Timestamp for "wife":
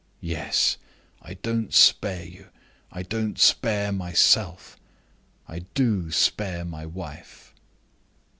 6.87-7.53